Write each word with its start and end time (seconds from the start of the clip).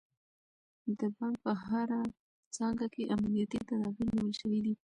د 0.99 1.01
بانک 1.17 1.35
په 1.43 1.51
هره 1.65 2.01
څانګه 2.55 2.85
کې 2.93 3.03
امنیتي 3.15 3.59
تدابیر 3.69 4.09
نیول 4.15 4.35
شوي 4.41 4.59
دي. 4.65 4.73